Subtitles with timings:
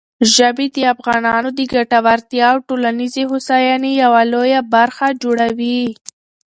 [0.35, 5.81] ژبې د افغانانو د ګټورتیا او ټولنیزې هوساینې یوه لویه برخه جوړوي.